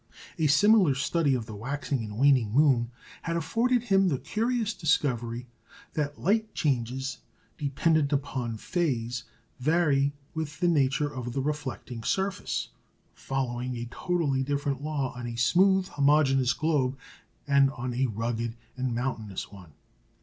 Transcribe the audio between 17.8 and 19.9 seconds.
a rugged and mountainous one.